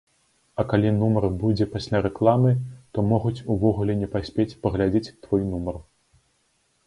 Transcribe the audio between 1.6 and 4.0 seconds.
пасля рэкламы, то могуць увогуле